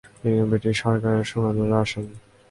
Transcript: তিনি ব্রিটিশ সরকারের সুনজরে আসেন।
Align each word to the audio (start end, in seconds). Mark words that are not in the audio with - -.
তিনি 0.21 0.39
ব্রিটিশ 0.49 0.75
সরকারের 0.83 1.25
সুনজরে 1.29 1.75
আসেন। 1.83 2.05